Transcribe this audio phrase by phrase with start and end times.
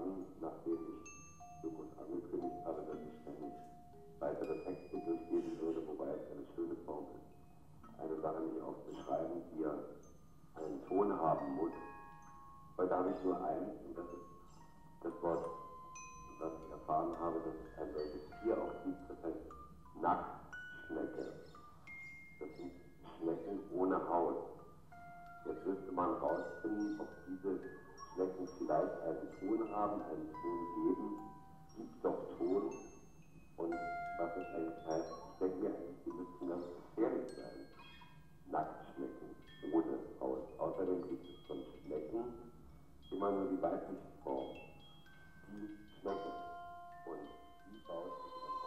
[0.00, 3.52] Tagen, nachdem ich so gut angekündigt habe, dass ich ständig
[4.18, 9.62] weitere Texte durchgeben würde, wobei es eine schöne Form ist, eine Sache nicht aufzuschreiben, die
[9.62, 9.74] ja
[10.56, 11.72] einen Ton haben muss.
[12.78, 14.28] Heute habe ich nur eins und das ist
[15.02, 15.44] das Wort,
[16.40, 19.44] das ich erfahren habe, dass es ein solches Tier auch gibt, das heißt
[20.00, 21.26] Nacktschnecke.
[22.40, 22.72] Das sind
[23.18, 24.48] Schnecken ohne Haut.
[25.44, 27.60] Jetzt müsste man rausfinden, ob diese
[28.20, 31.08] Schnecken vielleicht einen Ton haben, einen Ton geben.
[31.74, 32.70] Gibt doch Ton.
[33.56, 37.64] Und was es eigentlich heißt, ich denke mir eigentlich, die müssten ganz gefährlich sein.
[38.52, 39.30] Nacktschnecken
[39.72, 40.44] ohne Haut.
[40.58, 42.24] Außerdem gibt es von Schnecken
[43.10, 44.54] immer nur die weibliche Form.
[45.48, 46.32] Die Schnecke.
[47.08, 47.24] Und
[47.72, 48.59] die baut sich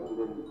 [0.00, 0.41] Und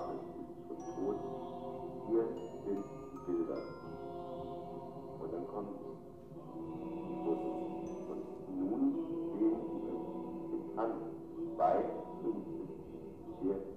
[0.00, 1.16] Nachrichten von Tod,
[2.08, 2.24] hier
[2.64, 2.84] sind
[3.26, 3.60] Bilder.
[5.20, 5.90] Und dann kommt die
[7.28, 7.40] und,
[8.08, 8.24] und
[8.58, 8.82] nun
[9.34, 10.92] sehen wir es an,
[11.58, 11.84] bei
[12.22, 13.69] 50,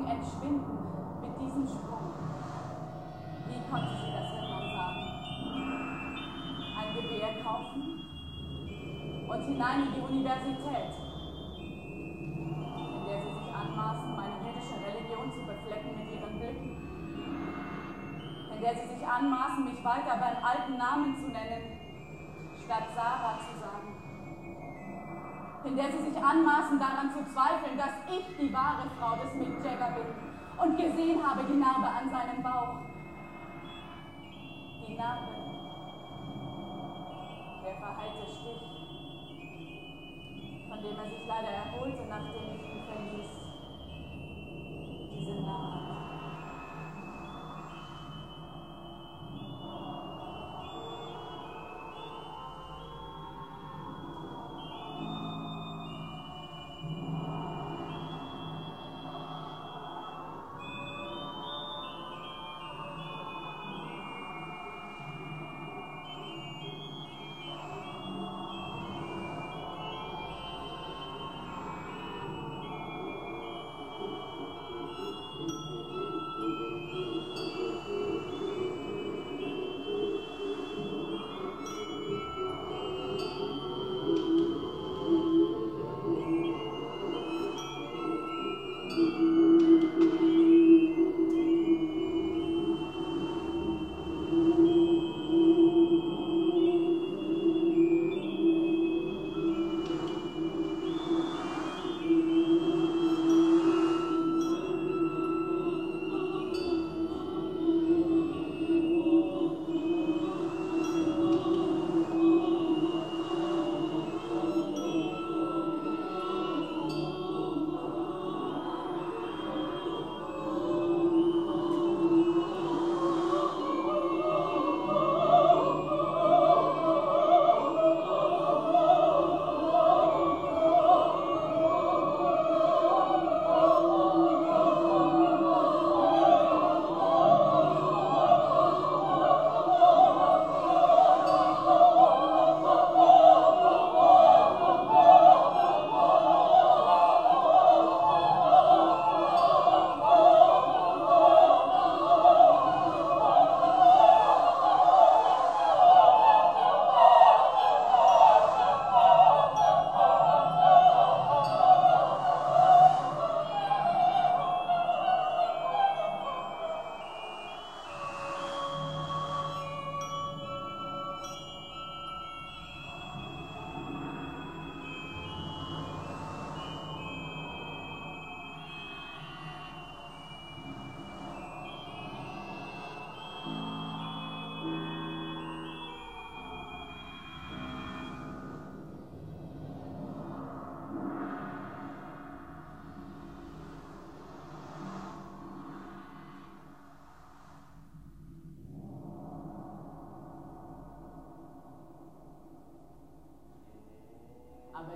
[0.00, 0.78] entschwinden
[1.20, 2.16] mit diesem Sprung.
[3.48, 5.04] Wie konnte sie das Hirnmann sagen?
[6.80, 8.00] Ein Gewehr kaufen
[9.28, 10.92] und hinein in die Universität,
[11.60, 16.72] in der sie sich anmaßen, meine jüdische Religion zu beflecken mit ihren Blicken,
[18.54, 21.76] in der sie sich anmaßen, mich weiter beim alten Namen zu nennen,
[22.64, 23.81] statt Sarah zu sagen
[25.64, 29.64] in der sie sich anmaßen, daran zu zweifeln, dass ich die wahre Frau des Mick
[29.64, 30.06] Jagger bin
[30.58, 32.78] und gesehen habe die Narbe an seinem Bauch.
[34.86, 35.32] Die Narbe,
[37.62, 38.62] der verheilte Stich,
[40.68, 43.30] von dem er sich leider erholte, nachdem ich ihn verließ.
[45.14, 45.91] Diese Narbe.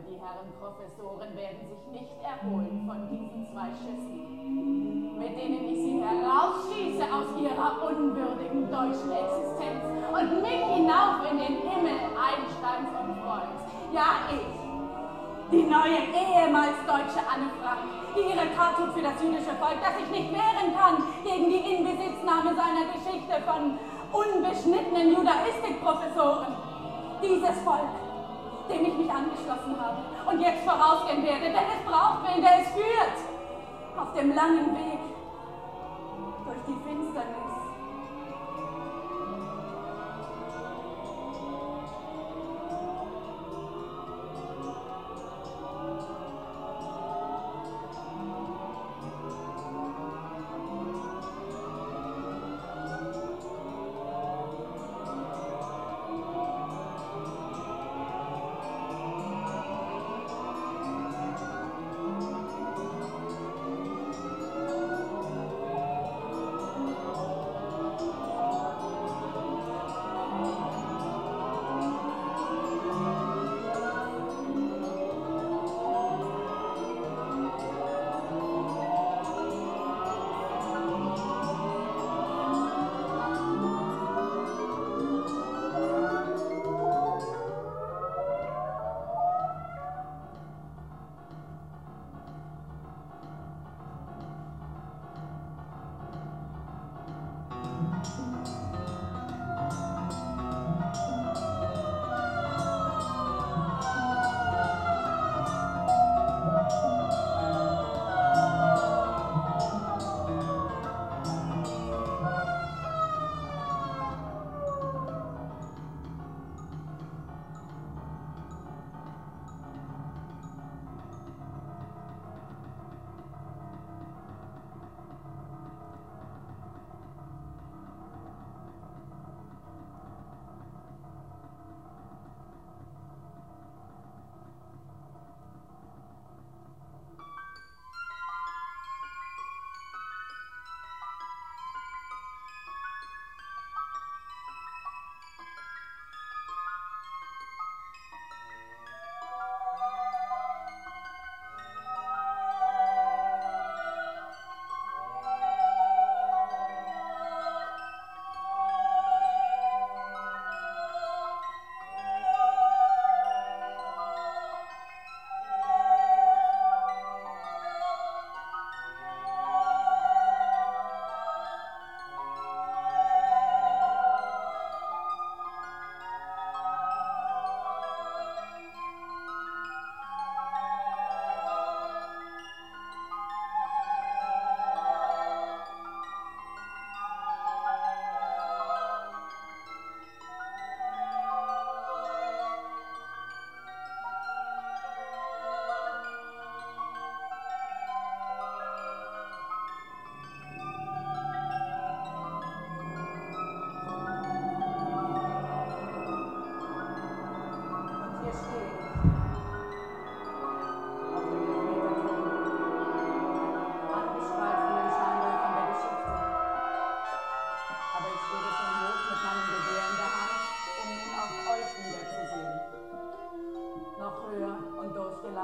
[0.07, 5.99] Die Herren Professoren werden sich nicht erholen von diesen zwei Schüssen, mit denen ich sie
[5.99, 9.83] herausschieße aus ihrer unwürdigen deutschen Existenz
[10.15, 13.63] und mich hinauf in den Himmel Einsteins und Freuds.
[13.91, 14.47] Ja, ich,
[15.51, 20.11] die neue ehemals deutsche Anne Frank, die ihre Tat für das jüdische Volk, das sich
[20.11, 23.75] nicht wehren kann gegen die Inbesitznahme seiner Geschichte von
[24.15, 26.55] unbeschnittenen Judaistikprofessoren.
[27.23, 28.06] Dieses Volk
[28.69, 32.69] dem ich mich angeschlossen habe und jetzt vorausgehen werde, denn es braucht wen, der es
[32.71, 33.17] führt.
[33.97, 34.96] Auf dem langen Weg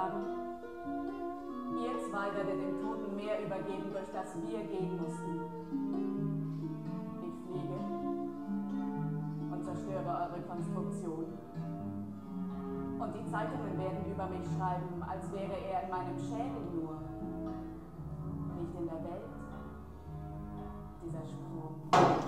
[0.02, 0.22] sagen,
[1.78, 5.40] ihr zwei werdet dem Toten mehr übergeben, durch das wir gehen mussten.
[7.22, 7.78] Ich fliege
[9.52, 11.26] und zerstöre eure Konstruktion.
[12.98, 16.98] Und die Zeitungen werden über mich schreiben, als wäre er in meinem Schädel nur.
[18.58, 19.30] Nicht in der Welt,
[21.02, 22.21] dieser Sprung.